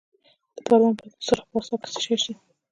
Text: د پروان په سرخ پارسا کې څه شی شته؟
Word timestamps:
د 0.55 0.57
پروان 0.65 0.93
په 0.99 1.05
سرخ 1.27 1.43
پارسا 1.51 1.75
کې 1.81 1.89
څه 1.93 1.99
شی 2.05 2.15
شته؟ 2.21 2.33